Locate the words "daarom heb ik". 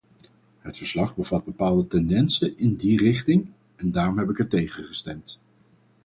3.91-4.39